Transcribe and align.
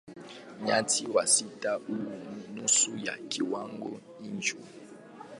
Nyati 0.63 1.07
wa 1.07 1.23
msitu 1.23 1.67
huwa 1.87 2.17
nusu 2.53 2.97
ya 2.97 3.17
kiwango 3.17 3.99
hicho. 4.21 4.57